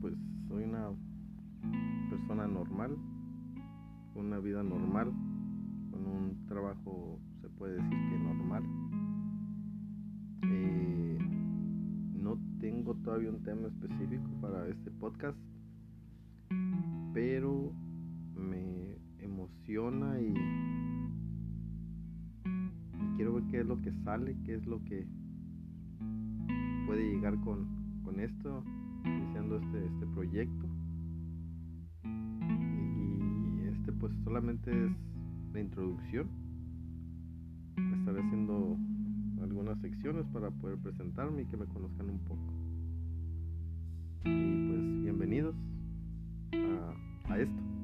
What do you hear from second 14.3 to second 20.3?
para este podcast, pero me emociona